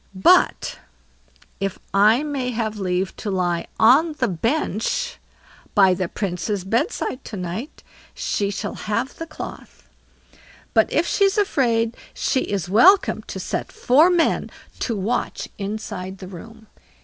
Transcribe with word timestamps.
"But 0.15 0.79
if 1.59 1.77
I 1.93 2.23
may 2.23 2.49
have 2.49 2.79
leave 2.79 3.15
to 3.17 3.29
lie 3.29 3.67
on 3.79 4.13
the 4.13 4.27
bench 4.27 5.19
by 5.75 5.93
the 5.93 6.07
Princess' 6.07 6.63
bed 6.63 6.91
side 6.91 7.23
to 7.25 7.37
night, 7.37 7.83
she 8.15 8.49
shall 8.49 8.73
have 8.73 9.17
the 9.19 9.27
cloth; 9.27 9.87
but 10.73 10.91
if 10.91 11.05
she's 11.05 11.37
afraid, 11.37 11.95
she 12.15 12.39
is 12.39 12.67
welcome 12.67 13.21
to 13.27 13.39
set 13.39 13.71
four 13.71 14.09
men 14.09 14.49
to 14.79 14.95
watch 14.97 15.49
inside 15.59 16.17
the 16.17 16.27
room." 16.27 16.65